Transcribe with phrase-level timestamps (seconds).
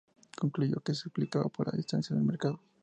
[0.35, 2.59] Concluyó que se explicaba por la distancia al mercado.